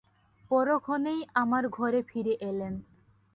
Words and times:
পরক্ষণেই 0.51 1.21
আমার 1.33 1.63
ঘরে 1.69 1.99
ফিরে 2.03 2.33
এলেন। 2.41 2.73